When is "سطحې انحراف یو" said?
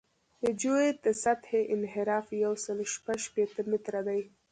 1.23-2.53